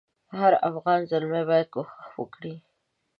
[0.37, 2.53] هر افغان زلمی باید کوښښ وکړي.